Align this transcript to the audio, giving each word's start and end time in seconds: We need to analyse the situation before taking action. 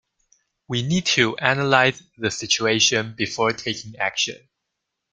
We 0.67 0.81
need 0.81 1.05
to 1.13 1.37
analyse 1.39 2.01
the 2.17 2.31
situation 2.31 3.13
before 3.15 3.51
taking 3.53 3.97
action. 3.97 4.49